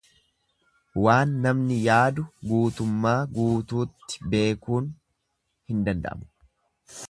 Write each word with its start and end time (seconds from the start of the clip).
Waan 1.07 1.35
namni 1.43 1.77
yaadu 1.81 2.25
guutummaa 2.53 3.13
guutuutti 3.37 4.25
beekuun 4.35 4.91
hin 5.73 5.89
danda'amu. 5.91 6.31